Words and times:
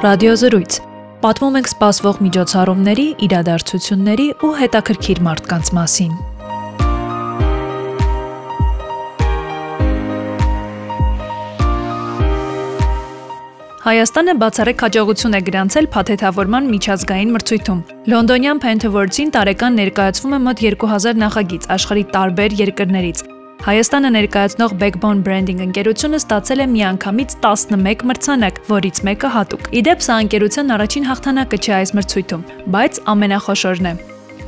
Ռադիոզրույց։ 0.00 0.76
Պատմում 1.20 1.56
ենք 1.58 1.66
սպասվող 1.68 2.18
միջոցառումների, 2.24 3.02
իրադարձությունների 3.26 4.28
ու 4.48 4.52
հետաքրքիր 4.56 5.18
մարդկանց 5.26 5.70
մասին։ 5.76 6.12
Հայաստանը 13.84 14.34
բացառիկ 14.40 14.84
հաջողություն 14.86 15.36
է 15.36 15.42
գրանցել 15.50 15.90
փաթեթավորման 15.96 16.70
միջազգային 16.76 17.34
մրցույթում։ 17.36 17.84
Լոնդոնյան 18.14 18.62
Pentawords-ին 18.64 19.34
տարեկան 19.36 19.78
ներկայացվում 19.82 20.32
է 20.32 20.40
մոտ 20.48 20.64
2000 20.64 21.22
նախագիծ 21.26 21.68
աշխարհի 21.76 22.06
տարբեր 22.16 22.56
երկրներից։ 22.64 23.22
Հայաստանը 23.60 24.08
ներկայացնող 24.14 24.72
Backbone 24.80 25.18
Branding 25.20 25.58
ընկերությունը 25.60 26.16
ստացել 26.22 26.62
է 26.64 26.66
միանգամից 26.72 27.34
11 27.44 28.04
մրցանակ, 28.08 28.60
որից 28.70 29.00
մեկը 29.04 29.30
հատուկ։ 29.34 29.68
Իդեպ 29.80 30.04
սա 30.06 30.16
ընկերության 30.24 30.72
առաջին 30.76 31.08
հաղթանակը 31.10 31.58
չէ 31.60 31.74
այս 31.76 31.92
մրցույթում, 31.98 32.46
բայց 32.72 33.00
ամենախոշորն 33.12 33.90
է։ 33.90 33.92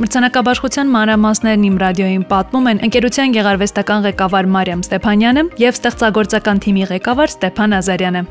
Մրցանակաբաշխության 0.00 0.92
մանրամասներն 0.96 1.68
իմ 1.68 1.76
ռադիոյին 1.84 2.26
պատմում 2.32 2.72
են 2.72 2.82
ընկերության 2.88 3.36
գեղարվեստական 3.36 4.04
ղեկավար 4.08 4.50
Մարիամ 4.56 4.84
Ստեփանյանը 4.88 5.46
եւ 5.60 5.80
ստեղծագործական 5.82 6.64
թիմի 6.64 6.88
ղեկավար 6.96 7.36
Ստեփան 7.36 7.78
Ազարյանը։ 7.82 8.26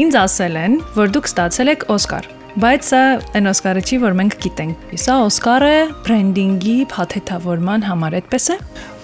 Ինձ 0.00 0.20
ասել 0.24 0.60
են, 0.64 0.82
որ 0.96 1.12
դուք 1.12 1.28
ստացել 1.28 1.76
եք 1.76 1.90
Օսկար, 1.92 2.24
բայց 2.58 2.86
սա 2.88 3.00
այն 3.38 3.48
Օսկարը 3.50 3.82
չի, 3.86 3.96
որ 4.02 4.14
մենք 4.18 4.34
գիտենք։ 4.42 4.94
Սա 4.98 5.16
Օսկար 5.26 5.64
է 5.66 5.76
բրենդինգի 6.06 6.74
փաթեթավորման 6.90 7.84
համար, 7.86 8.16
այդպես 8.20 8.48
է։ 8.50 8.56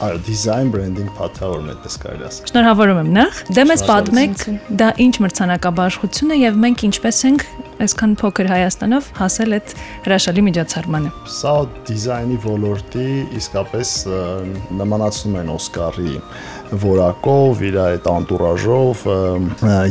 Այո, 0.06 0.16
դիզայն 0.26 0.72
բրենդինգ 0.74 1.12
փաթեթավորում 1.20 1.70
այդպես 1.76 1.98
կարելի 2.02 2.26
ասել։ 2.26 2.50
Շնորհավորում 2.50 2.98
եմ 3.02 3.12
նախ։ 3.16 3.38
Դե 3.56 3.66
մեզ 3.70 3.84
պատմեք, 3.90 4.42
դա 4.82 4.88
ինչ 5.06 5.14
մրցանակաբաշխություն 5.26 6.34
է 6.34 6.40
եւ 6.42 6.58
մենք 6.66 6.84
ինչպես 6.90 7.22
ենք 7.30 7.46
այսքան 7.76 8.12
փոքր 8.20 8.46
Հայաստանով 8.48 9.08
հասել 9.18 9.54
այդ 9.56 9.72
հրաշալի 10.06 10.44
միջոցառմանը։ 10.46 11.10
Սա 11.36 11.52
դիզայնի 11.88 12.38
ոլորտի 12.46 13.08
իսկապես 13.40 13.92
նմանացնում 14.80 15.36
են 15.42 15.50
Օսկարի 15.56 16.14
որակով, 16.82 17.62
իր 17.66 17.76
այդ 17.82 18.08
անտուրաժով 18.10 19.04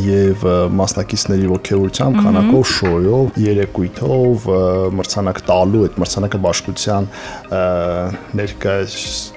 եւ 0.05 0.45
մասնակիցների 0.79 1.49
ողջերությամբ, 1.53 2.19
քանակով, 2.25 2.65
շոյով, 2.75 3.39
երեկույթով, 3.45 4.47
մրցանակ 4.99 5.41
տալու 5.49 5.83
այդ 5.85 5.99
մրցանակը 6.03 6.41
բաշխության 6.45 7.09
ներկա 8.41 8.75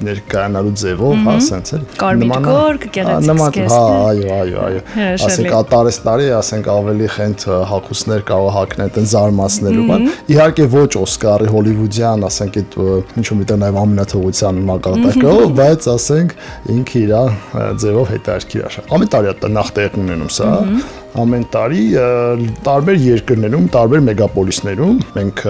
ներկայանալու 0.08 0.74
ձևով, 0.82 1.14
հա, 1.28 1.36
սենց 1.48 1.72
էլ։ 1.78 1.86
Կարմիր 1.98 2.34
գորգ, 2.48 2.86
գեղեցիկ 2.98 3.58
Հա, 3.68 3.80
այո, 4.08 4.28
այո, 4.38 4.60
այո։ 4.68 4.82
Ասենք 5.28 5.54
ատարես 5.58 5.98
տարի, 6.04 6.28
ասենք 6.38 6.70
ավելի 6.72 7.08
խենթ 7.14 7.44
հակուսներ 7.72 8.24
կարող 8.28 8.50
հակնել 8.56 8.88
այդեն 8.88 9.08
զարմացնելու, 9.12 9.84
բան։ 9.88 10.06
Իհարկե 10.32 10.66
ոչ 10.74 10.90
Օսկարի 11.02 11.50
հոլիվուդյան, 11.52 12.24
ասենք 12.28 12.58
այդ 12.62 12.76
ինչ-որ 13.18 13.38
միտեղ 13.42 13.60
նաև 13.62 13.78
ամենաթողության 13.82 14.60
մակարդակով, 14.68 15.44
բայց 15.58 15.88
ասենք 15.94 16.34
ինքը 16.78 17.02
իր 17.04 17.14
ձևով 17.82 18.10
հետաքրքիր 18.14 18.64
աշխատանք։ 18.68 18.94
Ամեն 18.98 19.12
տարի 19.14 19.30
է 19.30 19.50
նախ 19.58 19.70
տեղն 19.78 20.04
ունենում 20.04 20.32
սա, 20.38 20.48
ամեն 21.22 21.46
տարի 21.54 21.84
տարբեր 22.68 22.98
երկրներում, 23.08 23.68
տարբեր 23.78 24.02
մեգապոլիսներում 24.08 24.98
մենք 25.18 25.44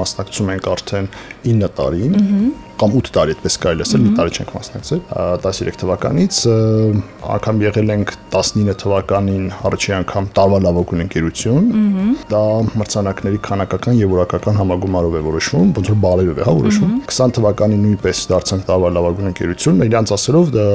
մասնակցում 0.00 0.52
ենք 0.56 0.68
արդեն 0.74 1.10
9 1.50 1.70
տարին 1.80 2.18
կամ 2.80 2.94
8 3.00 3.12
տարի 3.16 3.34
այդպես 3.36 3.56
կարելի 3.60 3.84
ասել, 3.84 4.02
մի 4.06 4.10
տարի 4.16 4.34
չենք 4.40 4.52
մասնակցել 4.56 5.00
13 5.44 5.78
թվականից, 5.80 6.38
անգամ 7.36 7.62
եղել 7.66 7.92
ենք 7.94 8.12
19 8.30 8.76
թվականին 8.80 9.44
առաջին 9.68 9.96
անգամ 10.00 10.28
տարվա 10.38 10.58
լավագույն 10.64 11.04
ընկերություն։ 11.04 11.68
Դա 12.30 12.42
մրցանակների 12.80 13.40
քանակական 13.46 13.98
եւ 14.00 14.14
որակական 14.14 14.60
համագումարով 14.60 15.16
է 15.18 15.22
որոշվում, 15.26 15.72
ոնց 15.76 15.90
որ 15.90 15.98
բալերով 16.04 16.40
է 16.40 16.46
հա 16.46 16.54
որոշվում։ 16.60 16.92
20 17.10 17.34
թվականին 17.40 17.84
նույնպես 17.86 18.22
դարձանք 18.30 18.66
տարվա 18.70 18.92
լավագույն 18.96 19.30
ընկերություն, 19.30 19.82
իրանց 19.90 20.14
ասելով 20.16 20.52
դա 20.54 20.66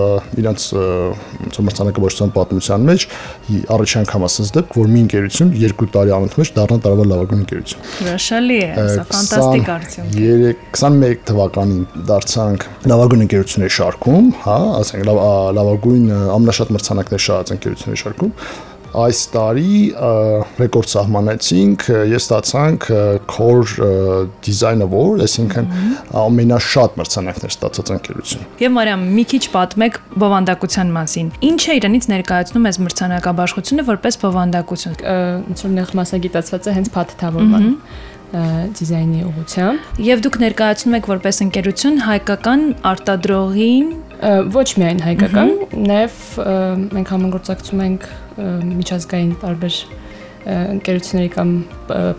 իրանց 0.44 0.68
ոնց 0.76 1.60
որ 1.60 1.66
մրցանակաբաշխության 1.70 2.34
պատմության 2.36 2.88
մեջ 2.92 3.08
առաջին 3.76 4.02
անգամ 4.06 4.26
ասած 4.26 4.52
դեպք, 4.56 4.76
որ 4.76 4.92
մի 4.92 5.02
ընկերություն 5.06 5.54
երկու 5.64 5.88
տարի 5.96 6.14
անընդմեջ 6.16 6.52
դառնա 6.56 6.78
տարվա 6.86 7.06
լավագույն 7.12 7.44
ընկերություն։ 7.46 7.86
Հրաշալի 7.96 8.60
է, 8.66 8.70
սա 8.76 9.06
ֆանտաստիկ 9.12 9.72
արդյունք։ 9.76 10.20
21 10.76 11.24
թվականին 11.30 11.95
դարձանք 11.96 12.66
լավագույն 12.92 13.26
ընկերությունների 13.26 13.74
շարքում, 13.76 14.26
հա, 14.44 14.56
ասենք 14.82 15.06
լավագույն 15.56 16.08
ամենաշատ 16.36 16.74
մրցանակներ 16.76 17.24
շահած 17.26 17.54
ընկերությունների 17.56 18.02
շարքում 18.04 18.34
այս 19.04 19.20
տարի 19.34 19.76
ռեկորդ 20.60 20.92
սահմանեցինք 20.94 21.86
եւ 22.12 22.22
ստացանք 22.22 22.88
Core 23.32 23.90
Design 24.46 24.86
Award, 24.86 25.24
այսինքն 25.26 25.70
ամենաշատ 26.22 26.98
մրցանակներ 27.02 27.56
ստացած 27.56 27.94
ընկերություն։ 27.98 28.48
Եվ 28.64 28.76
Մարիամ, 28.80 29.06
մի 29.20 29.28
քիչ 29.36 29.44
պատմեք 29.56 30.02
բովանդակության 30.24 30.96
մասին։ 30.96 31.32
Ինչ 31.52 31.62
է 31.66 31.78
իրանից 31.82 32.10
ներկայացնում 32.16 32.68
այս 32.72 32.82
մրցանակաբաշխությունը 32.86 33.88
որպես 33.92 34.20
բովանդակություն։ 34.26 35.00
Ոնց 35.46 35.66
որ 35.66 35.74
նեղ 35.80 35.96
մասնագիտացված 36.02 36.70
է 36.70 36.76
հենց 36.80 36.94
փաթեթավորման 36.96 37.72
դիզայնի 38.76 39.22
ուղղությամբ։ 39.30 40.00
Եվ 40.06 40.24
դուք 40.26 40.38
ներկայացնում 40.42 40.96
եք 40.98 41.08
որպես 41.12 41.38
ընկերություն 41.46 42.00
հայկական 42.04 42.64
արտադրողին 42.90 43.92
ոչ 44.56 44.68
միայն 44.80 45.04
հայկական, 45.06 45.54
նաև 45.76 46.18
մենք 46.96 47.14
համագործակցում 47.16 47.86
ենք 47.86 48.10
միջազգային 48.72 49.38
տարբեր 49.44 49.80
ընկերությունների 50.46 51.30
կամ 51.34 51.52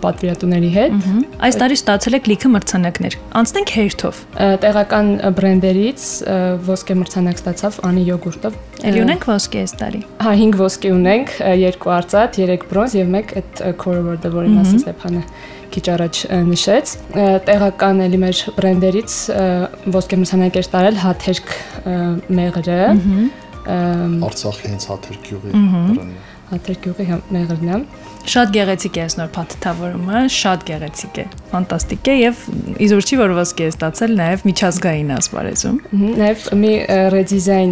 պատվիրատուների 0.03 0.69
հետ։ 0.73 1.05
Այս 1.47 1.57
տարի 1.61 1.77
ստացել 1.79 2.17
եք 2.17 2.25
լիքը 2.31 2.49
մրցանակներ։ 2.55 3.15
Անցնենք 3.39 3.71
հերթով։ 3.77 4.19
Տեղական 4.65 5.11
բրենդերից 5.37 6.07
ոսկե 6.67 6.97
մրցանակ 7.01 7.39
ստացավ 7.39 7.79
Անի 7.87 8.03
յոգուրտով։ 8.11 8.57
Էլի 8.91 9.03
ունենք 9.05 9.27
ոսկե 9.31 9.61
այս 9.63 9.75
տարի։ 9.79 10.01
Հա 10.27 10.33
5 10.43 10.59
ոսկե 10.59 10.91
ունենք, 10.97 11.35
2 11.63 11.93
արծաթ, 11.97 12.41
3 12.43 12.67
բրոնզ 12.67 12.97
եւ 12.99 13.15
1 13.21 13.35
այդ 13.39 13.63
core 13.79 14.01
award-ը, 14.03 14.33
որի 14.35 14.53
մասին 14.57 14.83
Ստեփանը 14.83 15.23
քիչ 15.73 15.83
առաջ 15.93 16.21
նշեց։ 16.47 16.93
Տեղական 17.47 18.01
էլի 18.07 18.19
մեր 18.23 18.41
բրենդերից 18.57 19.17
ոսկե 19.97 20.19
մրցանակ 20.21 20.59
էր 20.61 20.69
տարել 20.77 20.99
հաթերք 21.03 21.53
մեղրը։ 22.39 22.79
Արցախի 24.27 24.73
հենց 24.73 24.89
հաթերք 24.91 25.27
գյուղի 25.27 25.53
բրենդը 25.57 26.35
Հաթեր 26.47 26.77
գյուղի 26.85 27.05
մեղրն 27.35 27.71
է։ 27.75 27.77
Շատ 28.27 28.49
գեղեցիկ 28.51 28.97
է 28.97 29.01
այսնոր 29.05 29.27
փաթեթավորումը, 29.37 30.21
շատ 30.35 30.63
գեղեցիկ 30.67 31.19
է, 31.21 31.23
ֆանտաստիկ 31.51 32.09
է 32.11 32.15
եւ 32.17 32.41
իզուր 32.87 33.05
չի 33.07 33.19
որ 33.21 33.33
ոսկե 33.37 33.67
է 33.67 33.69
ստացել 33.71 34.15
նաեւ 34.19 34.43
միջազգային 34.49 35.13
ասպարեզում։ 35.17 35.77
Նաեւ 36.21 36.43
մի 36.63 36.73
ռեդիզայն 37.15 37.71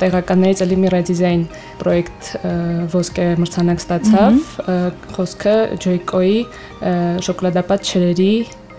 տեղականներից 0.00 0.64
էլի 0.64 0.78
մի 0.84 0.92
ռեդիզայն 0.94 1.44
պրոյեկտ 1.84 2.32
ոսկե 2.94 3.28
մրցանակ 3.44 3.84
ստացավ, 3.84 4.40
խոսքը 5.18 5.54
Ջոյկոյի 5.84 6.40
շոկոլադապատ 7.28 7.92
չրերի 7.92 8.32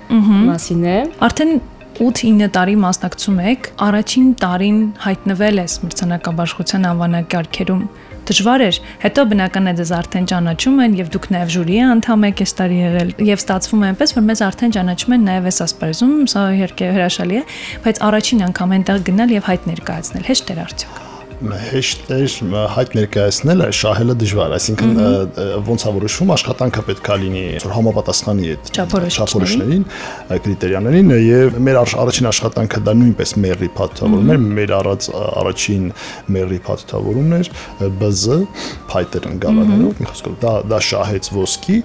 մասին 0.09 0.83
է։ 0.89 0.97
Արդեն 1.29 1.55
8-9 1.95 2.49
տարի 2.51 2.73
մասնակցում 2.81 3.37
եք, 3.53 3.67
առաջին 3.85 4.31
տարին 4.41 4.79
հայտնվել 5.05 5.61
ես 5.61 5.75
մրցանակաբաշխության 5.85 6.87
անվանակարգերում 6.89 7.85
դժվար 8.29 8.63
էր։ 8.65 8.79
Հետո 9.05 9.25
բնական 9.31 9.69
է 9.71 9.73
դες 9.79 9.91
արդեն 9.99 10.29
ճանաչում 10.31 10.83
են 10.85 10.97
եւ 10.99 11.09
դուք 11.15 11.27
նաեւ 11.35 11.53
ժյուրի 11.55 11.79
անդամ 11.85 12.27
եք 12.29 12.43
այս 12.45 12.55
տարի 12.59 12.79
եղել 12.81 13.09
եւ 13.29 13.41
ստացվում 13.45 13.85
է 13.85 13.89
այնպես 13.93 14.15
որ 14.15 14.27
մեզ 14.29 14.45
արդեն 14.49 14.75
ճանաչում 14.75 15.15
են 15.15 15.27
նաեւ 15.31 15.49
այս 15.51 15.59
ասպարեզում, 15.65 16.15
սա 16.35 16.45
իհարկե 16.59 16.93
հրաշալի 16.99 17.41
է, 17.41 17.43
բայց 17.85 18.05
առաջին 18.09 18.47
անգամ 18.51 18.79
այնտեղ 18.79 19.03
գնալ 19.11 19.35
եւ 19.39 19.51
հայտ 19.51 19.69
ներկայացնել 19.75 20.31
հեշտ 20.31 20.55
էր 20.55 20.63
արդյոք 20.65 21.14
հեշտ 21.43 22.11
է 22.15 22.17
հայտ 22.71 22.93
ներկայացնելը, 22.95 23.67
շահելը 23.75 24.15
դժվար, 24.21 24.53
այսինքն 24.55 24.91
ոնց 25.67 25.85
է 25.85 25.93
որոշվում 25.95 26.31
աշխատանքը 26.35 26.83
պետք 26.89 27.09
է 27.11 27.17
լինի 27.23 27.43
համապատասխանի 27.75 28.51
այդ 28.53 28.71
չափորոշներին, 28.75 29.83
կրիտերիաներին 30.45 31.13
եւ 31.25 31.59
մեր 31.67 31.79
առաջին 31.83 32.29
աշխատանքը 32.31 32.81
դա 32.87 32.95
նույնպես 33.01 33.35
մերի 33.45 33.71
փաթեթավորումն 33.75 34.35
էր, 34.35 34.43
մեր 34.59 34.75
առած 34.79 35.09
առաջին 35.25 35.87
մերի 36.35 36.59
փաթեթավորումն 36.69 37.39
էր 37.39 37.51
BZ 37.99 38.41
Python 38.91 39.39
գավառներով, 39.43 39.99
մի 39.99 40.11
խոսքով 40.11 40.37
դա 40.45 40.53
դա 40.71 40.83
շահեց 40.89 41.31
ոսկի 41.35 41.79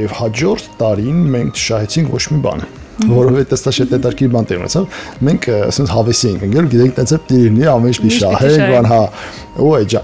եւ 0.00 0.18
հաջորդ 0.20 0.72
տարին 0.80 1.20
մենք 1.36 1.60
շահեցինք 1.68 2.14
ոչ 2.16 2.24
մի 2.34 2.40
բան 2.48 2.64
որովհետեւ 3.08 3.60
շատ 3.60 3.92
հետաքրքիր 3.94 4.30
բան 4.34 4.48
տեղի 4.50 4.60
ունեցավ։ 4.60 4.98
Մենք 5.28 5.46
ասենք 5.70 5.92
հավեսի 5.94 6.30
ենք 6.30 6.42
ընկել, 6.48 6.68
գիտենք 6.74 6.96
տենց 6.98 7.12
է 7.14 7.18
դիրնի 7.30 7.68
ամեն 7.70 7.90
ինչ 7.90 7.98
մի 8.04 8.10
շահենք, 8.20 8.64
բան 8.70 8.90
հա։ 8.90 9.00
Ու 9.60 9.70
այդ 9.76 9.94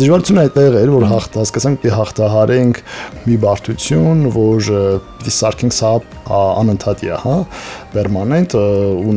դժվարությունը 0.00 0.42
այդտեղ 0.46 0.76
էր, 0.80 0.90
որ 0.96 1.04
հաղթ 1.12 1.36
հասկացանք, 1.40 1.78
պիտի 1.82 1.92
հաղթահարենք 1.96 2.80
մի 3.26 3.36
բարդություն, 3.44 4.24
որ 4.34 4.70
պիտի 5.16 5.34
սարքենք 5.36 5.76
սա 5.76 5.92
անընդհատ 6.36 7.04
է, 7.06 7.12
հա, 7.22 7.36
պերմանենտ 7.94 8.56
ու 8.58 9.14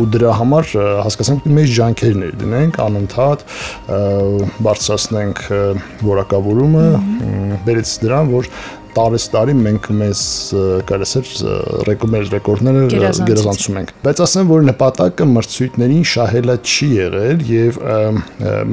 ու 0.00 0.06
դրա 0.14 0.36
համար 0.38 0.70
հասկացանք 1.04 1.42
պիտի 1.44 1.56
մեծ 1.58 1.74
ջանքեր 1.78 2.16
ներդնենք 2.22 2.78
անընդհատ 2.84 3.44
բարձրացնենք 4.68 5.44
որակավորումը, 6.14 6.86
բերեց 7.66 7.94
դրան, 8.04 8.32
որ 8.38 8.50
տարես 8.96 9.26
տարի 9.34 9.54
մենք 9.58 9.88
մեզ 10.00 10.20
կարասեր 10.88 11.30
ռեկոմեր 11.88 12.28
ռեկորդները 12.34 12.84
գերազանցում 12.94 13.78
ենք 13.80 13.92
բայց 14.04 14.22
ասեմ 14.24 14.50
որ 14.50 14.66
նպատակը 14.68 15.26
մրցույթներին 15.34 16.04
շահելը 16.14 16.56
չի 16.64 16.88
եղել 16.94 17.44
եւ 17.50 17.78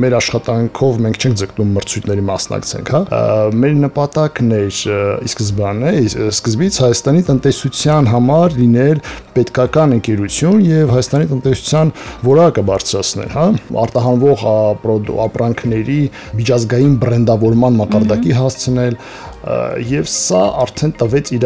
մեր 0.01 0.15
աշխատանքով 0.21 1.01
մենք 1.05 1.19
չենք 1.21 1.39
ձգտում 1.41 1.73
մրցույթների 1.77 2.25
մասնակցենք 2.31 2.91
հա 2.95 3.01
մեր 3.61 3.75
նպատակն 3.85 4.53
էր 4.57 4.81
ի 4.81 5.31
սկզբանե 5.31 5.93
սկզբից 6.31 6.79
Հայաստանի 6.81 7.25
տնտեսության 7.31 8.09
համար 8.11 8.55
լինել 8.61 9.01
պետքական 9.35 9.95
ընկերություն 9.97 10.63
եւ 10.67 10.93
Հայաստանի 10.95 11.29
տնտեսության 11.31 11.93
որակը 12.27 12.65
բարձրացնել 12.71 13.31
հա 13.35 13.45
արտահանվող 13.85 14.45
ապրանքների 15.25 15.99
միջազգային 16.41 16.95
բրենդավորման 17.01 17.79
մակարդակի 17.81 18.37
հասցնել 18.41 18.97
եւ 19.41 20.09
սա 20.11 20.41
արդեն 20.61 20.91
տվեց 21.01 21.31
իր 21.37 21.45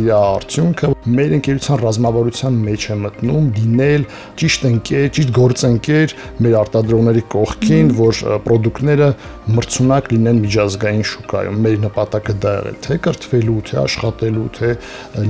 իր 0.00 0.08
արդյունքը 0.12 0.90
մեր 1.08 1.34
ընկերության 1.38 1.78
ռազմավարության 1.80 2.56
մեջ 2.66 2.86
է 2.92 2.96
մտնում 3.00 3.46
դինել 3.56 4.02
ճիշտ 4.40 4.66
ընկեր, 4.70 5.06
ճիշտ 5.16 5.30
գործընկեր 5.38 6.14
մեր 6.44 6.56
արտադրողների 6.60 7.22
կողքին, 7.32 7.92
որ 8.00 8.20
ապրանքները 8.36 9.08
մրցունակ 9.56 10.10
լինեն 10.12 10.42
միջազգային 10.44 11.06
շուկայում։ 11.10 11.60
Մեր 11.64 11.78
նպատակը 11.86 12.34
դա 12.44 12.52
է, 12.60 12.74
թե 12.84 12.98
կրթվելու, 13.06 13.56
թե 13.70 13.78
աշխատելու, 13.80 14.46
թե 14.60 14.70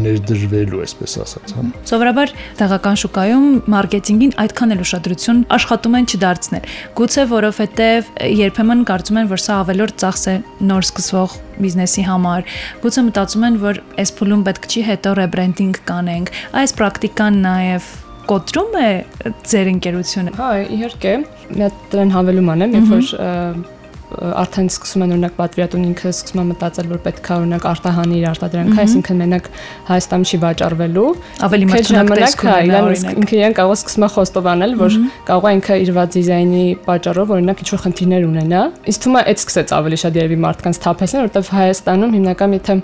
ներդրվելու, 0.04 0.82
այսպես 0.86 1.16
ասած, 1.24 1.54
հա։ 1.56 1.66
Սովորաբար 1.90 2.34
տեղական 2.60 3.00
շուկայում 3.04 3.46
մարքեթինգին 3.76 4.34
այդքան 4.44 4.74
էլ 4.76 4.84
ուշադրություն 4.86 5.44
աշխատում 5.60 6.00
են 6.00 6.10
չդարձնել։ 6.10 6.74
Գուցե 7.00 7.28
որովհետև 7.36 8.10
երբեմն 8.40 8.84
կարծում 8.90 9.22
են, 9.22 9.30
որ 9.30 9.44
սա 9.46 9.62
ավելորդ 9.64 10.02
ծախս 10.04 10.26
է 10.30 10.36
նոր 10.70 10.90
սկսվող 10.90 11.38
բիզնեսի 11.64 12.04
համար։ 12.10 12.46
Գուցե 12.84 13.04
մտածում 13.08 13.48
են, 13.50 13.58
որ 13.64 13.82
այս 14.04 14.14
փուլում 14.20 14.44
պետք 14.50 14.70
չի 14.70 14.84
հետո 14.90 15.16
ռեբրենդինգ 15.20 15.82
կանենք։ 15.90 16.32
Այս 16.60 16.76
պրակտիկան 16.80 17.42
նաև 17.46 17.90
կոտրում 18.30 18.78
է 18.80 18.88
ձեր 19.50 19.70
ընկերությունը։ 19.74 20.32
Հա, 20.38 20.48
իհարկե, 20.76 21.14
մի 21.50 21.64
հատ 21.66 21.84
դրան 21.94 22.12
հավելում 22.14 22.50
անեմ, 22.54 22.76
երբ 22.78 22.92
որ 22.94 23.78
արդեն 24.10 24.68
սկսում 24.70 25.02
են 25.04 25.12
օրինակ 25.14 25.34
պատվիրատուն 25.38 25.84
ինքը 25.90 26.10
սկսում 26.10 26.40
է 26.40 26.44
մտածել, 26.50 26.88
որ 26.90 27.00
պետք 27.04 27.28
է 27.30 27.34
օրինակ 27.36 27.66
արտահանի 27.70 28.16
իր 28.20 28.26
արտադրանքը, 28.30 28.78
այսինքն 28.84 29.20
մենակ 29.20 29.50
Հայաստանում 29.90 30.26
չի 30.30 30.40
վաճառվելու, 30.44 31.10
ավելի 31.46 31.68
մրցունակ 31.70 32.10
տեսք 32.20 32.44
ունենա 32.50 32.80
օրինակ։ 32.90 33.20
Ինքը 33.20 33.36
իրեն 33.40 33.56
կարող 33.60 33.76
սկսում 33.80 34.06
է 34.06 34.10
խոստովանել, 34.14 34.74
որ 34.80 34.96
կարող 35.30 35.46
է 35.50 35.54
ինքը 35.60 35.78
իր 35.80 35.92
վատ 36.00 36.14
դիզայնի 36.16 36.64
պատճառով 36.90 37.32
օրինակ 37.36 37.62
ինչ-որ 37.64 37.82
խնդիրներ 37.86 38.26
ունենա։ 38.30 38.62
Իսկ 38.90 39.04
թվում 39.04 39.18
է 39.20 39.22
այդ 39.30 39.40
սկսեց 39.40 39.74
ավելի 39.78 39.98
շատ 40.00 40.18
երևի 40.20 40.38
մարդկանց 40.44 40.80
թափեսնել, 40.84 41.24
որովհետև 41.30 41.50
Հայաստանում 41.60 42.14
հիմնական 42.18 42.56
եթե 42.58 42.76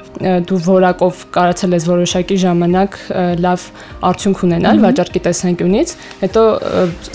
դու 0.47 0.61
որակով 0.67 1.23
կարացել 1.37 1.77
ես 1.77 1.87
որոշակի 1.91 2.37
ժամանակ 2.47 2.99
լավ 3.47 3.67
արդյունք 4.07 4.43
ունենալ 4.47 4.83
վաճառքի 4.87 5.23
տեսանկյունից, 5.27 5.95
հետո 6.23 6.43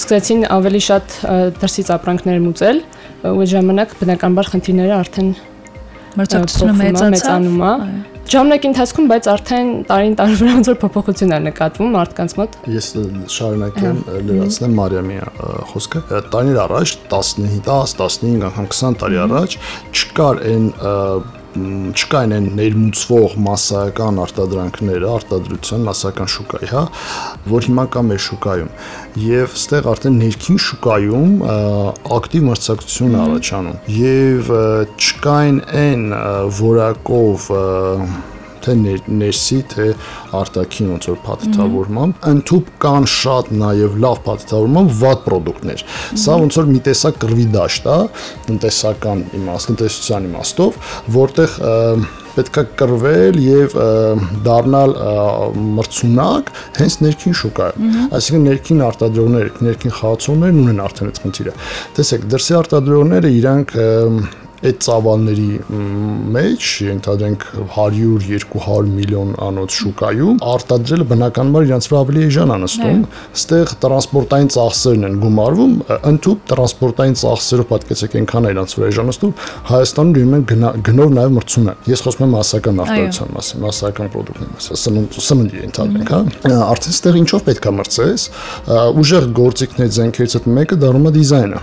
սկսեցին 0.02 0.46
ավելի 0.52 0.82
շատ 0.92 1.18
դրսից 1.62 1.92
ապրանքներ 1.96 2.42
մուծել 2.48 2.84
ու 3.22 3.46
ժամանակ 3.52 3.92
բնականաբար 4.02 4.52
խնդիրները 4.52 4.96
արդեն 5.02 5.30
մրցակցությունը 6.22 6.74
մեծացավ 6.82 7.14
մեծանում 7.16 7.62
է 7.68 7.74
ժամանակի 8.32 8.68
ընթացքում 8.70 9.08
բայց 9.12 9.28
արդեն 9.32 9.70
տարին 9.90 10.14
տարի 10.20 10.36
ոնց 10.48 10.70
որ 10.72 10.78
փոփոխություն 10.82 11.34
է 11.36 11.40
նկատվում 11.48 11.90
մարդկանց 11.96 12.36
մոտ 12.40 12.58
ես 12.72 12.88
շարունակեմ 13.36 14.00
լրացնեմ 14.30 14.76
Մարիամի 14.78 15.18
խոսքը 15.72 16.22
տարիներ 16.36 16.60
առաջ 16.64 16.94
15 17.12 17.60
10 17.68 17.96
15 18.00 18.46
անգամ 18.52 18.70
20 18.72 19.00
տարի 19.04 19.22
առաջ 19.26 19.58
չկար 19.92 20.44
այն 20.52 20.68
չկային 21.52 22.34
այն 22.38 22.48
ներմուծվող 22.56 23.36
massական 23.44 24.20
արտադրանքները, 24.24 25.08
արտադրության 25.12 25.86
massական 25.88 26.32
շուկայի, 26.32 26.70
հա, 26.72 26.84
որ 27.52 27.68
հիմա 27.68 27.86
կա 27.92 28.04
մեր 28.08 28.22
շուկայում։ 28.28 28.72
Եվ 29.26 29.56
ստեղ 29.60 29.90
արդեն 29.92 30.20
ներքին 30.22 30.62
շուկայում 30.68 31.34
ակտիվ 32.18 32.46
մրցակցություն 32.48 33.18
առաջանում։ 33.26 33.80
Եվ 34.00 34.52
չկային 35.02 35.64
այն 35.82 36.06
որակով 36.62 37.50
թե 38.66 38.76
ներսի, 39.22 39.60
թե 39.72 39.88
արտաքին 40.42 40.92
ոնց 40.92 41.10
որ 41.12 41.20
փաթեթավորմամբ, 41.26 42.22
ընդཐུպ 42.32 42.72
կան 42.86 43.08
շատ 43.16 43.52
նաև 43.62 44.00
լավ 44.06 44.24
փաթեթավորմամբ 44.28 44.96
վատ 45.02 45.30
ապրանքներ։ 45.32 45.84
Սա 46.22 46.40
ոնց 46.42 46.58
որ 46.62 46.72
մի 46.72 46.82
տեսակ 46.88 47.20
կրվի 47.22 47.46
դաշտ 47.56 47.92
է, 47.92 48.00
տնտեսական 48.48 49.24
իմաստ, 49.42 49.72
տնտեսության 49.72 50.28
իմաստով, 50.32 50.82
որտեղ 51.18 51.56
պետքա 52.32 52.64
կրվել 52.80 53.40
եւ 53.44 53.74
դառնալ 54.46 54.94
մրցունակ 55.78 56.52
հենց 56.78 56.96
ներքին 57.06 57.36
շուկայում։ 57.42 57.98
Այսինքն 58.18 58.46
ներքին 58.48 58.84
արտադրողները, 58.88 59.52
ներքին 59.68 59.96
խաղացողներն 59.98 60.62
ունեն 60.62 60.84
արդեն 60.86 61.12
այդ 61.12 61.20
խնդիրը։ 61.26 61.56
Տեսեք, 61.98 62.30
դրսի 62.32 62.58
արտադրողները 62.62 63.34
իրանք 63.42 63.76
այդ 64.62 64.78
ծավալների 64.86 65.48
մեջ 66.36 66.66
ընդհանրենք 66.94 67.46
100-200 67.76 68.92
միլիոն 68.92 69.32
անոց 69.42 69.78
շուկայում 69.82 70.42
արտադրելը 70.52 71.08
բնականաբար 71.12 71.66
իրancs 71.68 71.90
վրա 71.92 72.02
ավելի 72.06 72.26
էժան 72.28 72.54
է 72.54 72.58
նստում, 72.62 73.00
ստեղ 73.42 73.74
տրանսպորտային 73.86 74.52
ծախսերն 74.56 75.08
են 75.08 75.16
գումարվում, 75.22 75.74
ընդཐུպ 76.12 76.44
տրանսպորտային 76.52 77.18
ծախսերով 77.22 77.68
պատկեցեք 77.72 78.18
այնքան 78.22 78.50
իրancs 78.52 78.78
վրա 78.78 78.92
էժան 78.92 79.10
նստում, 79.12 79.34
Հայաստանում 79.72 80.14
դիմում 80.18 80.38
են 80.38 80.46
գնով 80.86 81.12
նաև 81.18 81.34
մրցունակ։ 81.38 81.90
Ես 81.92 82.04
խոսում 82.06 82.26
եմ 82.26 82.34
մասսական 82.36 82.82
արտադրության 82.86 83.34
մասին, 83.38 83.62
մասսական 83.66 84.10
ապրանքների 84.12 84.50
մասին, 84.52 85.10
սննդի 85.32 85.64
ընդհանրենք, 85.72 86.12
հա։ 86.12 86.58
Արդեն 86.72 86.96
ստեղ 86.98 87.20
ինչով 87.22 87.46
պետք 87.48 87.68
է 87.72 87.74
մրցես, 87.82 88.26
ուժեղ 89.02 89.28
գործիքների 89.42 89.96
զենքերից 89.98 90.36
այդ 90.42 90.50
մեկը 90.58 90.80
դառնում 90.82 91.08
է 91.08 91.14
դիզայնը։ 91.18 91.62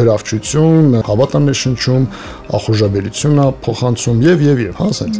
Գրավչություն, 0.00 0.98
հավատաներ 1.08 1.56
շնչում, 1.60 2.04
ախորժաբերությունն 2.50 3.40
է 3.40 3.46
փոխանցում 3.64 4.22
եւ 4.26 4.44
եւ 4.46 4.60
եւ, 4.64 4.72
հա, 4.80 4.86
ասենց։ 4.90 5.18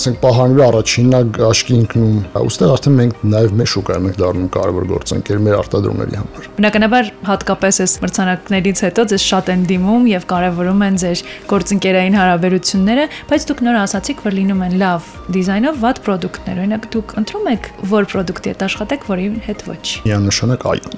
Ասենք 0.00 0.20
պահանջի 0.22 0.62
առաջինն 0.66 1.16
է 1.16 1.44
աշկի 1.50 1.74
ինքնում։ 1.80 2.14
Ոստեղ 2.40 2.72
արդեն 2.74 2.96
մենք 3.00 3.24
նաեւ 3.34 3.54
մեր 3.60 3.70
շուկայում 3.74 4.06
ենք 4.10 4.18
դառնում 4.20 4.48
կարևոր 4.56 4.86
գործընկեր 4.90 5.42
մեր 5.44 5.56
արտադրողների 5.60 6.18
համար։ 6.20 6.48
Բնականաբար 6.60 7.10
հատկապես 7.30 7.80
այս 7.84 7.94
մրցանակներից 8.04 8.82
հետո 8.86 9.04
ձեզ 9.10 9.26
շատ 9.30 9.50
են 9.50 9.64
դիմում 9.70 10.08
եւ 10.10 10.26
կարևորում 10.30 10.84
են 10.88 10.98
ձեր 11.00 11.22
գործընկերային 11.50 12.18
հարաբերությունները, 12.20 13.04
բայց 13.30 13.46
դուք 13.50 13.62
նոր 13.66 13.78
ասացիք, 13.80 14.24
որ 14.24 14.36
լինում 14.40 14.64
են 14.70 14.74
լավ 14.80 15.10
դիզայնով 15.36 15.80
վատ 15.84 16.00
ապրանքներ։ 16.00 16.60
Օրինակ 16.60 16.86
դուք 16.94 17.14
ընտրում 17.20 17.50
եք 17.50 17.68
որ 17.90 18.08
ապրանքի 18.10 18.50
հետ 18.50 18.62
աշխատեք, 18.66 19.06
որի 19.10 19.26
հետ 19.46 19.62
ոչ։ 19.68 19.84
Միանշանակ 20.06 20.64
այո։ 20.70 20.92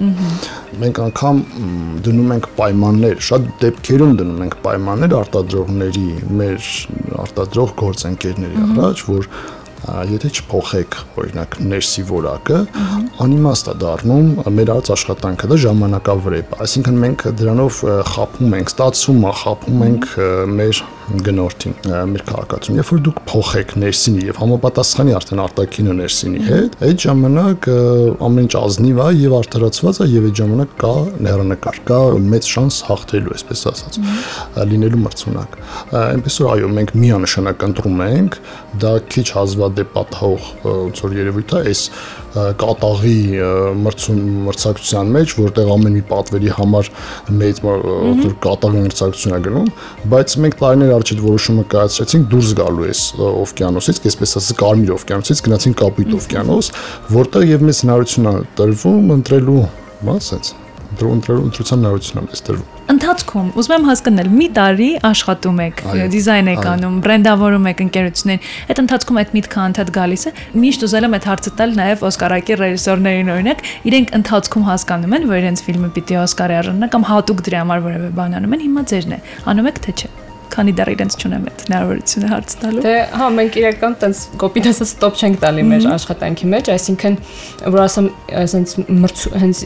Մենք 0.83 1.01
անգամ 1.03 1.41
դնում 2.07 2.33
ենք 2.33 2.47
պայմաններ, 2.57 3.21
շատ 3.27 3.47
դեպքերում 3.63 4.13
դնում 4.19 4.43
ենք 4.47 4.57
պայմաններ 4.63 5.15
արտադրողների, 5.43 6.07
մեր 6.39 6.67
արտադրող 7.23 7.73
գործընկերների 7.79 8.63
առաջ, 8.63 9.03
որ 9.09 9.27
եթե 10.07 10.29
չփոխեք 10.31 10.97
օրինակ 11.19 11.57
ներսի 11.67 12.03
որակը, 12.07 12.59
անիմաստ 13.25 13.71
է 13.73 13.75
դառնում 13.83 14.29
մեր 14.55 14.71
արած 14.77 14.91
աշխատանքը 14.95 15.49
դա 15.51 15.57
ժամանակավրեպ։ 15.65 16.55
Այսինքն 16.63 17.01
մենք 17.03 17.25
դրանով 17.41 17.79
խափում 18.13 18.55
ենք, 18.59 18.71
ստացվում 18.71 19.23
է, 19.27 19.33
խափում 19.43 19.83
ենք 19.89 20.07
մեր 20.53 20.83
գնորդին 21.03 21.73
մեր 22.13 22.23
քաղաքացուն։ 22.29 22.77
Երբ 22.79 22.91
որ 22.93 23.01
դուք 23.07 23.19
փոխեք 23.27 23.73
ներսինի 23.83 24.23
եւ 24.29 24.39
համապատասխանի 24.39 25.15
արդեն 25.17 25.41
արտաքինը 25.43 25.95
ներսինի 25.99 26.43
հետ, 26.47 26.77
այդ 26.87 27.03
ժամանակ 27.03 27.67
ամեն 28.27 28.43
ինչ 28.43 28.53
ազնիվ 28.59 29.01
է 29.03 29.07
եւ 29.19 29.35
արդարացված 29.39 29.99
է 30.03 30.07
եւ 30.13 30.27
այդ 30.29 30.39
ժամանակ 30.39 30.75
կա 30.83 30.93
հեռանկար, 31.27 31.79
կա 31.89 31.99
մեծ 32.33 32.49
շանս 32.53 32.79
հաղթելու, 32.87 33.33
այսպես 33.33 33.63
ասած, 33.73 33.99
լինելու 34.73 35.01
մրցունակ։ 35.03 35.57
Այնպես 36.03 36.39
որ 36.43 36.51
այո, 36.53 36.71
մենք 36.77 36.93
միանշանակ 37.03 37.65
ընտրում 37.67 38.03
ենք, 38.07 38.39
դա 38.81 38.91
քիչ 39.13 39.25
հազվադեպ 39.35 39.89
պատահող 39.93 40.47
ոնց 40.63 41.01
որ 41.03 41.15
երևույթ 41.19 41.53
է, 41.53 41.61
այս 41.73 41.81
կատաղի 42.63 43.17
մրցուն 43.83 44.21
մրցակցության 44.47 45.11
մեջ, 45.13 45.35
որտեղ 45.37 45.69
ամեն 45.73 45.97
մի 45.97 46.03
պատվերի 46.09 46.53
համար 46.57 46.89
մեծ 47.43 47.61
կատաղի 48.47 48.81
մրցակցություն 48.87 49.37
է 49.37 49.41
գնում, 49.47 49.69
բայց 50.13 50.35
մենք 50.45 50.57
տարիներ 50.63 50.95
առաջ 50.97 51.13
այդ 51.13 51.23
որոշումը 51.27 51.67
կայացրեցինք 51.75 52.27
դուրս 52.33 52.55
գալու 52.63 52.89
էս 52.89 53.03
օվկիանոսից, 53.29 54.01
այսպես 54.13 54.35
ասած 54.41 54.59
Կարմիր 54.63 54.95
օվկիանոսից 54.97 55.45
գնացինք 55.49 55.79
Կապույտ 55.83 56.17
օվկիանոս, 56.23 56.73
որտեղ 57.13 57.47
եւ 57.53 57.69
մեծ 57.69 57.85
հնարություն 57.85 58.33
է 58.33 58.35
տրվում 58.57 59.15
ընտրելու, 59.19 59.61
հա, 59.63 60.17
ասած 60.17 60.53
ընտրության 60.93 61.83
հնարավորություն 61.83 62.27
մեզ 62.29 62.41
տրվում։ 62.47 62.71
Ընթացքում 62.93 63.47
ուզում 63.57 63.73
եմ 63.73 63.85
հասկանալ, 63.87 64.29
մի 64.33 64.47
տարի 64.57 64.87
աշխատում 65.07 65.59
եք, 65.63 65.83
դիզայն 66.13 66.49
եք 66.53 66.65
անում, 66.73 66.97
բրենդավորում 67.05 67.69
եք 67.71 67.83
ընկերություններին։ 67.83 68.47
Այդ 68.73 68.81
ընթացքում 68.83 69.19
այդ 69.23 69.31
միտքը 69.37 69.61
անդադ 69.63 69.91
գալիս 69.97 70.23
է։ 70.23 70.33
Միշտ 70.63 70.85
ուզել 70.87 71.07
եմ 71.07 71.15
այդ 71.17 71.27
հարցը 71.31 71.53
տալ 71.63 71.77
նաև 71.79 72.03
Օսկարակի 72.11 72.57
ռեժիսորներին 72.63 73.31
օրինակ, 73.33 73.63
իրենք 73.87 74.13
ընթացքում 74.19 74.67
հասկանում 74.67 75.15
են, 75.19 75.29
որ 75.31 75.41
իրենց 75.43 75.63
ֆիլմը 75.63 75.93
պիտի 75.97 76.19
Օսկարի 76.23 76.59
արժանանա 76.59 76.91
կամ 76.93 77.07
հատուկ 77.13 77.47
դրա 77.47 77.63
համար 77.63 77.87
որևէ 77.87 78.11
բան 78.19 78.37
անում 78.43 78.57
են, 78.59 78.67
հիմա 78.67 78.85
ձերն 78.93 79.17
է։ 79.17 79.23
Անում 79.53 79.71
եք 79.73 79.81
թե 79.87 79.97
չէ 79.97 80.22
քանի 80.53 80.73
դեռ 80.77 80.91
իրենց 80.93 81.17
չունեմ 81.19 81.45
այդ 81.49 81.63
հնարավորությունը 81.67 82.31
հարց 82.33 82.55
տալու։ 82.63 82.83
Դե 82.85 82.95
հա, 83.19 83.27
մենք 83.37 83.59
իրական 83.63 83.97
տենց 84.03 84.23
կոպիտ 84.43 84.69
ասած 84.73 84.93
ստոպ 84.93 85.21
չենք 85.23 85.39
տալի 85.43 85.65
մեր 85.73 85.87
աշխատանքի 85.93 86.49
մեջ, 86.53 86.71
այսինքն 86.73 87.17
որ 87.73 87.83
ասեմ, 87.83 88.09
ասենց 88.43 88.75
հենց 89.43 89.63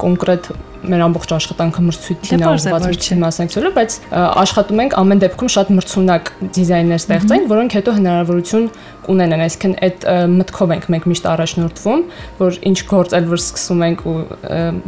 կոնկրետ 0.00 0.50
մեր 0.80 1.02
ամբողջ 1.06 1.32
աշխատանքը 1.36 1.82
մրցույթին 1.86 2.44
ուղղված 2.50 2.86
մրցույթին 2.86 3.20
մասնակցելու, 3.24 3.72
բայց 3.76 3.96
աշխատում 4.44 4.82
ենք 4.84 4.96
ամեն 5.00 5.22
դեպքում 5.24 5.52
շատ 5.54 5.72
մրցունակ 5.76 6.30
դիզայներ 6.56 7.00
ստեղծենք, 7.00 7.50
որոնք 7.50 7.76
հետո 7.80 7.94
հնարավորություն 8.00 8.66
կունենան, 9.00 9.42
այսինքն 9.46 9.74
այդ 9.86 10.04
մտքով 10.30 10.72
ենք 10.76 10.84
մենք 10.92 11.06
միշտ 11.10 11.28
առաջնորդվում, 11.30 12.02
որ 12.40 12.58
ինչ 12.70 12.78
գործ 12.90 13.14
էլ 13.16 13.28
որ 13.30 13.40
սկսում 13.40 13.84
ենք 13.86 14.02
ու 14.10 14.16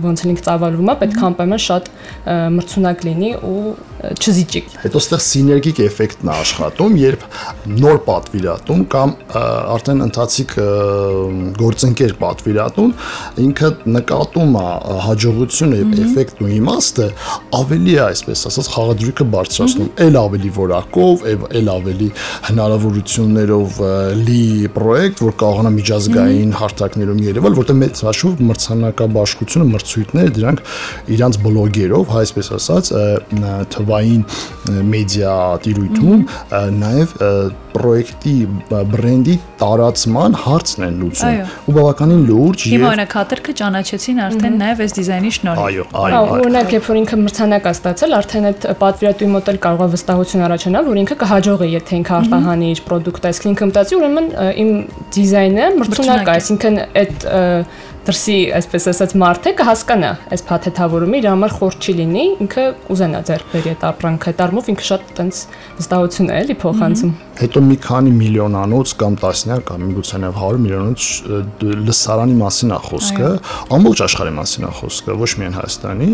ոնց 0.05 0.25
ենք 0.29 0.43
ծավալվում, 0.47 0.91
պետք 1.03 1.17
է 1.17 1.25
անպայման 1.33 1.63
շատ 1.63 1.89
մրցունակ 2.53 3.05
լինի 3.09 3.31
ու 3.49 3.63
չզիջի։ 4.03 4.63
Հետո 4.83 5.03
ստեղ 5.03 5.23
սիներգիկ 5.23 5.81
էֆեկտն 5.87 6.29
է 6.29 6.35
աշխատում, 6.43 6.97
երբ 7.03 7.27
նոր 7.83 7.99
պատվիրատուն 8.07 8.83
կամ 8.93 9.13
արդեն 9.43 10.05
ընթացիկ 10.07 10.55
գործընկեր 11.63 12.15
պատվիրատուն 12.23 12.95
ինքը 13.47 13.71
նկատում 13.97 14.57
է 14.63 14.67
հաջողությունը 15.07 15.82
եւ 15.83 15.95
էֆեկտն 16.03 16.45
ու 16.47 16.51
իմաստը 16.57 17.07
ավելի 17.59 17.93
է, 17.93 18.01
այսպես 18.07 18.45
ասած, 18.51 18.69
խաղադրույքը 18.73 19.27
բարձրացնում, 19.33 19.91
ել 20.07 20.19
ավելի 20.23 20.51
որակով, 20.57 21.25
ել 21.61 21.71
ավելի 21.73 22.09
հնարավորություններով 22.49 23.81
լի 24.23 24.45
պրոյեկտ, 24.77 25.23
որ 25.27 25.37
կարողանա 25.43 25.73
միջազգային 25.77 26.55
հարթակներում 26.63 27.23
երևալ, 27.27 27.59
որտեղ 27.63 27.79
մեծ 27.83 28.03
հաշվով 28.09 28.43
մրցանակաբաշխությունը, 28.53 29.69
մրցույթները 29.73 30.35
դրանք 30.39 30.63
իրանց 31.17 31.41
բլոգերով, 31.43 32.13
հա 32.13 32.23
այսպես 32.23 32.53
ասած, 32.59 32.93
թվային 33.73 34.25
մեդիա 34.93 35.37
տիրույթում 35.67 36.25
նաև 36.83 37.17
պրոյեկտի 37.73 38.35
բրենդի 38.93 39.37
տարածման 39.63 40.35
հարցն 40.43 40.85
են 40.87 40.99
լուծում 41.03 41.39
ու 41.71 41.75
բավականին 41.77 42.25
լուրջ 42.29 42.65
եւ 42.67 42.75
Հիմա 42.75 42.91
օրինակ 42.93 43.17
հատերքը 43.19 43.55
ճանաչեցին 43.61 44.21
արդեն 44.27 44.59
նաեւ 44.63 44.83
այս 44.85 44.97
դիզայնի 44.99 45.33
շնորհիվ 45.37 45.72
Այո, 45.73 45.85
այո։ 46.03 46.37
Օրինակ, 46.43 46.73
երբ 46.77 46.89
որ 46.89 46.99
ինքը 47.01 47.19
մրցանակ 47.23 47.69
է 47.69 47.73
ստացել, 47.73 48.17
արդեն 48.19 48.49
այդ 48.51 48.67
պատվիրատուի 48.83 49.29
մոտ 49.33 49.51
էլ 49.53 49.61
կարող 49.67 49.83
է 49.83 49.93
վստահություն 49.93 50.45
առաջանալ, 50.49 50.89
որ 50.93 51.01
ինքը 51.03 51.17
կհաջողի, 51.23 51.69
եթե 51.73 51.97
ինքը 52.03 52.15
արտահանի 52.19 52.69
իր 52.73 52.83
product-ը, 52.89 53.33
այսինքն 53.33 53.53
ինքը 53.53 53.69
մտածի, 53.73 53.99
ուրեմն 54.03 54.29
իմ 54.63 54.73
դիզայնը 55.17 55.71
մրցունակ 55.83 56.23
է, 56.23 56.37
այսինքն 56.37 56.81
այդ 57.03 57.27
դրսի, 58.07 58.37
այսպես 58.59 58.87
ասած, 58.93 59.13
մարդը 59.23 59.53
կհասկանա 59.59 60.11
այս 60.35 60.43
փաթեթավորումը 60.49 61.19
իր 61.23 61.29
համար 61.31 61.53
խորտ 61.59 61.87
չի 61.87 61.93
լինի, 62.01 62.25
ինքը 62.43 62.65
կուզենա 62.89 63.21
ձեռք 63.29 63.53
բերի 63.53 63.73
այդ 63.73 63.85
ապրանքը, 63.93 64.33
այդ 64.33 64.43
առումով 64.43 64.71
ինքը 64.73 64.87
շատ 64.89 65.13
տենց 65.19 65.43
վստահություն 65.79 66.33
է 66.33 66.39
էլի 66.43 66.57
փոխանցում։ 66.63 67.13
Հետո 67.43 67.61
մի 67.65 67.77
քանի 67.83 68.11
միլիոնանոց 68.13 68.93
կամ 69.03 69.15
տասնյակ 69.23 69.63
կամ 69.71 69.85
միգուցե 69.89 70.19
նաև 70.23 70.41
100 70.43 70.59
միլիոնոց 70.63 71.07
լսարանի 71.83 72.35
մասին 72.43 72.73
է 72.73 72.79
խոսքը, 72.87 73.31
ամբողջ 73.77 74.03
աշխարհի 74.07 74.35
մասին 74.37 74.67
է 74.69 74.73
խոսքը, 74.79 75.17
ոչ 75.23 75.31
միայն 75.41 75.57
Հայաստանի, 75.57 76.11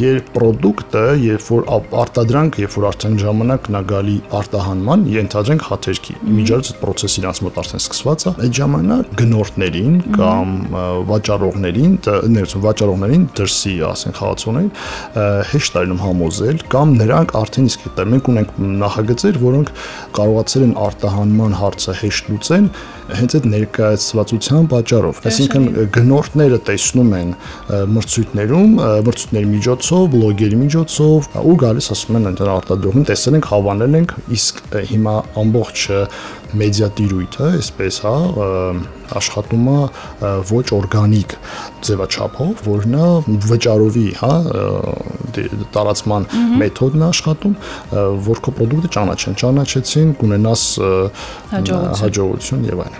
երբ 0.00 0.30
product-ը, 0.36 1.04
երբ 1.22 1.46
որ 1.46 1.70
արտադրանք, 2.02 2.58
երբ 2.66 2.76
որ 2.76 2.88
արդեն 2.90 3.16
ժամանակն 3.22 3.78
է 3.78 3.82
գալի 3.92 4.16
արտահանման, 4.40 5.06
ենթադրենք 5.16 5.66
հաթերքի, 5.70 6.18
միջից 6.36 6.72
այդ 6.72 6.82
process 6.82 7.16
իրանց 7.22 7.42
մոտ 7.46 7.60
արդեն 7.62 7.84
սկսված 7.86 8.26
է, 8.26 8.34
այդ 8.46 8.60
ժամանակ 8.60 9.16
գնորդներին 9.22 9.96
կամ 10.16 10.52
վաճառողներին, 11.26 11.94
ներեցում 12.30 12.62
վաճառողներին 12.62 13.24
դրսի, 13.36 13.72
ասենք 13.86 14.18
խաղացողներին 14.20 14.68
հեշտ 15.50 15.78
այլում 15.80 16.02
համոզել 16.04 16.60
կամ 16.70 16.92
նրանք 17.00 17.34
արդեն 17.40 17.70
իսկ 17.70 17.86
հետո 17.86 18.06
մենք 18.12 18.30
ունենք 18.32 18.52
նախագծեր, 18.86 19.40
որոնք 19.42 19.72
կարողացել 20.20 20.66
են 20.66 20.76
արտահանման 20.86 21.58
հարցը 21.62 21.96
հեշտ 22.02 22.30
լուծեն 22.30 22.70
հենց 23.06 23.36
այդ 23.38 23.46
ներկայացվածության 23.52 24.68
պատճառով։ 24.72 25.20
Այսինքն 25.30 25.66
գնորդները 25.94 26.58
տեսնում 26.66 27.12
են 27.20 27.34
մրցույթներում, 27.96 28.72
մրցույթների 29.06 29.50
միջոցով, 29.52 30.08
բլոգերի 30.16 30.58
միջոցով 30.62 31.28
ու 31.42 31.56
գալիս 31.62 31.90
ասում 31.96 32.18
են 32.20 32.30
ընտր 32.32 32.52
արտադրողին 32.56 33.06
տեսել 33.10 33.38
ենք, 33.38 33.50
հավանել 33.52 33.96
ենք, 34.00 34.16
իսկ 34.36 34.62
հիմա 34.90 35.16
ամբողջ 35.44 35.86
մեդիա 36.56 36.88
տիրույթը, 36.96 37.46
այսպես 37.56 37.96
հա, 38.04 38.14
աշխատում 39.18 39.66
է 39.72 39.78
ոչ 40.50 40.64
օրգանիկ 40.76 41.34
ձևաչափով, 41.86 42.62
որ 42.66 42.86
նա 42.92 43.08
վճարովի, 43.50 44.06
հա, 44.20 44.32
տարածման 45.76 46.28
մեթոդն 46.62 47.02
է 47.02 47.08
աշխատում, 47.10 47.58
որ 48.30 48.42
քո 48.46 48.54
product-ը 48.60 48.92
ճանաչեն, 48.96 49.38
ճանաչեցին, 49.42 50.14
կունենաս 50.22 50.64
հաջողություն 52.02 52.70
եւ 52.70 52.86
այլն 52.86 52.95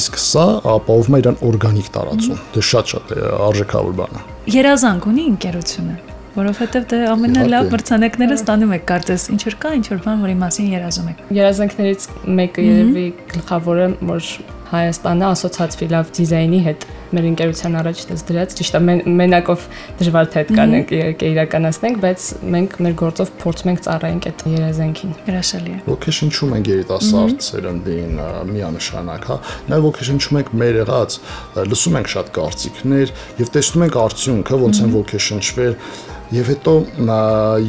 իսկ 0.00 0.18
սա 0.22 0.46
ապահովում 0.76 1.16
է 1.16 1.22
իրան 1.22 1.40
օրգանիկ 1.50 1.88
տարածում։ 1.96 2.42
Դե 2.56 2.66
շատ-շատ 2.72 3.16
արժեքավոր 3.46 3.96
բան 4.00 4.20
է։ 4.20 4.26
Երազանք 4.56 5.08
ունի 5.12 5.24
ընկերությունը 5.36 5.96
որովհետև 6.36 6.86
դե 6.90 6.98
ամենալավ 7.08 7.70
մրցանակները 7.72 8.36
ստանում 8.36 8.72
եք 8.76 8.82
կարծես 8.90 9.22
ինչ 9.32 9.40
որ 9.46 9.54
կա 9.62 9.70
ինչ 9.78 9.86
որ 9.92 10.00
բան 10.04 10.24
որի 10.26 10.34
մասին 10.42 10.66
երազում 10.74 11.06
եք 11.12 11.22
երազանքներից 11.36 12.06
մեկը 12.40 12.64
երևի 12.66 13.04
գլխավորը 13.32 13.86
որ 14.10 14.28
Հայաստանը 14.66 15.26
ասոցացվի 15.30 15.88
լավ 15.94 16.14
դիզայնի 16.16 16.60
հետ 16.66 16.86
մեր 17.14 17.26
ընկերության 17.30 17.76
առաջ 17.80 18.00
դες 18.10 18.24
դրած 18.26 18.54
ճիշտ 18.58 18.76
է 18.76 18.80
մենակով 19.20 19.66
դժվար 20.00 20.30
թե 20.32 20.40
այդ 20.42 20.50
կանենք 20.56 20.94
իհարկե 20.96 21.28
իրականացնենք 21.34 22.00
բայց 22.02 22.26
մենք 22.54 22.74
մեր 22.86 22.96
գործով 23.02 23.30
փորձում 23.42 23.70
ենք 23.72 23.84
ծառայենք 23.86 24.26
այդ 24.30 24.42
երազանքին 24.56 25.14
հրաշալի 25.28 25.76
է 25.76 25.78
ոգեշնչում 25.86 26.56
ենք 26.56 26.70
երիտասարդ 26.72 27.46
սերնդին 27.46 28.20
միանշանակ 28.50 29.30
հա 29.30 29.38
նաև 29.70 29.86
ոգեշնչում 29.86 30.40
ենք 30.42 30.52
մեր 30.66 30.80
եղած 30.82 31.18
լսում 31.70 32.00
ենք 32.02 32.12
շատ 32.16 32.34
կարծիքներ 32.40 33.14
եւ 33.46 33.54
տեսնում 33.56 33.86
ենք 33.86 34.02
արդյունքը 34.02 34.60
ոնց 34.66 34.82
են 34.82 34.94
ոգեշնչվել 34.96 35.80
եւ 36.34 36.48
հետո 36.50 36.72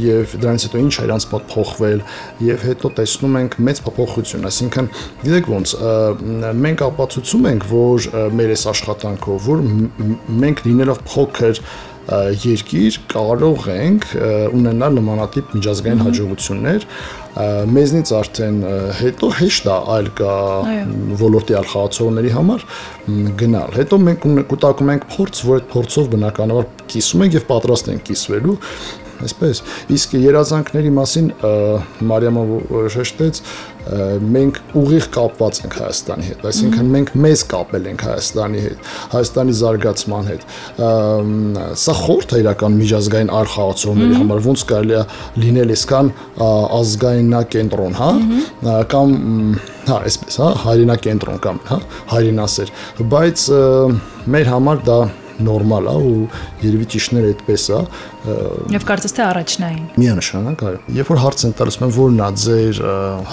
եւ 0.02 0.32
դրանից 0.42 0.64
հետո 0.66 0.80
ինչ 0.82 0.94
իրանց 1.06 1.26
մոտ 1.30 1.44
փոխվել 1.52 2.00
եւ 2.48 2.64
հետո 2.66 2.90
տեսնում 2.98 3.36
ենք 3.38 3.58
մեծ 3.68 3.82
փոփոխություն, 3.86 4.48
այսինքն 4.50 4.88
գիտեք 5.22 5.50
ոնց 5.54 5.74
մենք 6.66 6.84
ապացուցում 6.88 7.52
ենք, 7.52 7.68
որ 7.72 8.08
մեր 8.38 8.56
այս 8.56 8.66
աշխատանքով, 8.74 9.46
որ 9.48 9.64
մենք 10.46 10.66
լինելով 10.68 11.06
փոքր 11.12 11.62
երկիր 12.08 12.98
կարող 13.12 13.66
ենք 13.74 14.06
ունենալ 14.56 14.94
նմանատիպ 14.96 15.56
միջազգային 15.58 16.04
հաջողություններ 16.06 16.86
մեզնից 17.78 18.12
արդեն 18.18 18.62
հետո 19.02 19.32
հեշտ 19.42 19.68
է 19.68 19.76
այլ 19.96 20.08
կա 20.20 20.36
ոլորտի 21.20 21.58
այլ 21.60 21.68
խաղացողների 21.74 22.32
համար 22.38 22.64
գնալ 23.42 23.76
հետո 23.82 24.00
մենք 24.08 24.30
կուտակում 24.54 24.94
ենք 24.96 25.10
փորձ 25.18 25.44
որ 25.50 25.60
այդ 25.60 25.68
փորձով 25.74 26.10
բնականաբար 26.16 26.72
կիսում 26.96 27.28
ենք 27.28 27.38
եւ 27.38 27.46
պատրաստ 27.52 27.92
ենք 27.92 28.08
կիսվելու 28.08 28.58
այսպես 29.26 29.62
իսկ 29.98 30.16
երազանքների 30.22 30.92
մասին 30.98 31.32
Մարիամը 32.12 32.46
շեշտեց 32.98 33.42
մենք 33.88 34.58
ուղիղ 34.78 35.06
կապված 35.16 35.60
ենք 35.64 35.76
Հայաստանի 35.80 36.26
հետ, 36.28 36.42
այսինքն 36.50 36.90
մենք 36.94 37.12
մեզ 37.24 37.44
կապել 37.54 37.86
ենք 37.92 38.04
Հայաստանի 38.08 38.64
հետ, 38.64 38.90
Հայաստանի 39.14 39.56
զարգացման 39.60 40.28
հետ։ 40.32 40.46
Սա 41.84 41.96
խորթ 42.02 42.36
է 42.36 42.42
իրական 42.44 42.76
միջազգային 42.82 43.32
այլ 43.38 43.52
խաղացողների 43.54 44.18
համար, 44.22 44.42
ոնց 44.48 44.66
կարելի 44.72 44.98
է 44.98 45.04
լինել 45.46 45.74
այսքան 45.78 46.12
ազգայնակենտրոն, 46.82 47.98
հա, 48.02 48.10
կամ 48.92 49.16
հա, 49.88 50.02
այսպես, 50.02 50.42
հա, 50.42 50.50
հայրենակենտրոն 50.66 51.40
կամ, 51.48 51.64
հա, 51.72 51.80
հայրենասեր, 52.12 52.76
բայց 53.14 53.48
մեր 54.36 54.52
համար 54.52 54.84
դա 54.88 55.00
նորմալ 55.44 55.90
է 55.92 55.96
ու 56.08 56.22
երևի 56.64 56.88
ճիշտներ 56.94 57.28
այդպես 57.32 57.66
է 57.78 57.82
եւ 58.74 58.86
կարծես 58.90 59.16
թե 59.18 59.24
առաջնային 59.28 59.84
միանշանակ 60.02 60.64
այո 60.68 60.80
երբ 60.98 61.12
որ 61.14 61.22
հարց 61.24 61.44
են 61.48 61.54
տալիս 61.62 61.78
մեն 61.84 61.94
որն 61.98 62.24
է 62.28 62.30
ձեր 62.44 62.82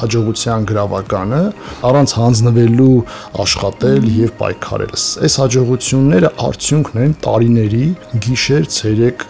հաջողության 0.01 0.67
գրավականը 0.71 1.41
առանց 1.91 2.15
հանձնվելու 2.21 2.97
աշխատել 3.45 4.11
եւ 4.19 4.35
պայքարել 4.43 4.95
այս 4.95 5.39
հաջողությունները 5.45 6.33
արդյունքն 6.49 7.03
են 7.05 7.17
տարիների 7.25 7.87
գիշեր 8.29 8.69
ցերեկ 8.75 9.27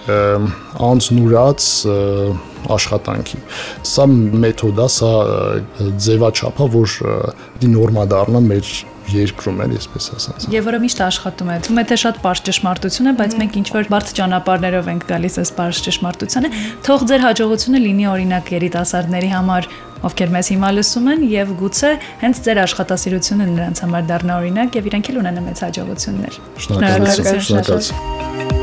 անձնուրած 0.90 1.70
աշխատանքի։ 2.74 3.40
Սա 3.88 4.06
մեթոդ 4.08 4.80
է, 4.80 4.88
սա 4.96 5.12
ձևաչափ 6.06 6.60
է, 6.64 6.68
որ 6.74 6.96
դի 7.60 7.70
նորմա 7.74 8.06
դառնա 8.12 8.42
մեր 8.48 8.72
երկրում 9.12 9.58
էլ, 9.64 9.74
այսպես 9.78 10.06
ասած։ 10.14 10.46
Եվ 10.54 10.68
որը 10.68 10.80
միշտ 10.84 11.00
աշխատում 11.04 11.50
է։ 11.52 11.56
Թվում 11.64 11.80
է 11.80 11.84
թե 11.90 11.98
շատ 12.02 12.20
པարզ 12.22 12.42
ճշմարտություն 12.48 13.10
է, 13.10 13.14
բայց 13.20 13.36
մենք 13.40 13.58
ինչ 13.60 13.68
որ 13.74 13.90
բարդ 13.92 14.12
ճանապարհներով 14.18 14.90
ենք 14.94 15.06
գալիս 15.10 15.38
այս 15.44 15.52
པարզ 15.54 15.82
ճշմարտությանը։ 15.88 16.52
Թող 16.88 17.04
ձեր 17.10 17.24
հաջողությունը 17.24 17.82
լինի 17.84 18.08
օրինակ 18.14 18.52
երիտասարդների 18.54 19.30
համար, 19.34 19.68
ովքեր 20.04 20.34
մեզ 20.34 20.50
հիմա 20.54 20.70
լսում 20.78 21.06
են 21.14 21.22
եւ 21.32 21.54
գուցե 21.60 21.92
հենց 22.24 22.42
ձեր 22.48 22.60
աշխատասիրությունը 22.64 23.46
նրանց 23.54 23.84
համար 23.84 24.10
դառնա 24.10 24.36
օրինակ 24.42 24.80
եւ 24.80 24.90
իրենք 24.92 25.12
էլ 25.14 25.22
ունենան 25.24 25.48
մեծ 25.48 25.64
հաջողություններ։ 25.68 26.42
Շնորհակալություն։ 26.66 28.53